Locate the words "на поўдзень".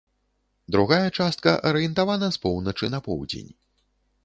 2.97-3.51